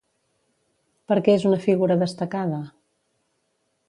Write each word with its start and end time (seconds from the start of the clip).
Per 1.11 1.17
què 1.27 1.35
és 1.39 1.45
una 1.49 1.59
figura 1.67 1.99
destacada? 2.05 2.63